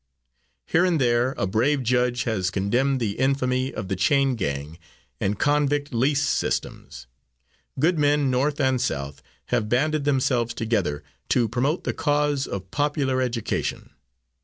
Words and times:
Here 0.65 0.83
and 0.83 0.99
there 0.99 1.35
a 1.37 1.45
brave 1.45 1.83
judge 1.83 2.23
has 2.23 2.49
condemned 2.49 2.99
the 2.99 3.19
infamy 3.19 3.71
of 3.71 3.87
the 3.87 3.95
chain 3.95 4.33
gang 4.33 4.79
and 5.19 5.37
convict 5.37 5.93
lease 5.93 6.23
systems. 6.23 7.05
Good 7.79 7.99
men, 7.99 8.31
North 8.31 8.59
and 8.59 8.81
South, 8.81 9.21
have 9.49 9.69
banded 9.69 10.03
themselves 10.03 10.55
together 10.55 11.03
to 11.29 11.47
promote 11.47 11.83
the 11.83 11.93
cause 11.93 12.47
of 12.47 12.71
popular 12.71 13.21
education. 13.21 13.91